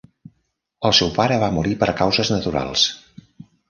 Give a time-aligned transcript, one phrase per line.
[0.89, 2.91] El seu pare va morir per causes naturals.